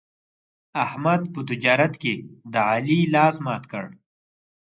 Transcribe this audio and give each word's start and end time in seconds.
احمد 0.85 1.21
په 1.33 1.39
تجارت 1.49 1.93
کې 2.01 2.13
د 2.53 2.55
علي 2.69 2.99
لاس 3.13 3.35
مات 3.45 3.63
کړ. 3.71 3.85